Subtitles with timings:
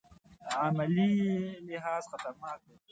[0.61, 1.11] عملي
[1.67, 2.75] لحاظ خطرناک دی.